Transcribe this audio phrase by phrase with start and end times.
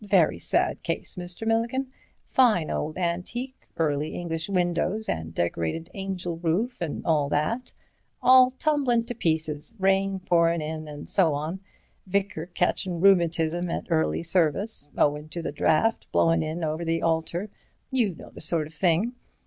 [0.03, 1.45] Very sad case, Mr.
[1.45, 9.75] Milligan—fine old antique—early English windows and decorated angel roof, and all that—all tumblin' to pieces,
[9.77, 16.11] rain pourin' in and so on—vicar catchin' rheumatism at early service, owin' to the draught
[16.11, 19.13] blowin' in over the altar—you know the sort of thing.